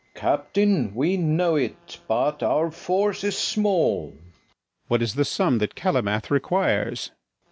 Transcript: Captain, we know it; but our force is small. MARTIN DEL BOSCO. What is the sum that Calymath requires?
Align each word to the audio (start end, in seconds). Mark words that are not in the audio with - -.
Captain, 0.15 0.95
we 0.95 1.15
know 1.15 1.55
it; 1.55 1.99
but 2.07 2.41
our 2.41 2.71
force 2.71 3.23
is 3.23 3.37
small. 3.37 4.05
MARTIN 4.05 4.09
DEL 4.13 4.17
BOSCO. 4.23 4.87
What 4.87 5.01
is 5.03 5.13
the 5.13 5.25
sum 5.25 5.57
that 5.59 5.75
Calymath 5.75 6.31
requires? 6.31 7.11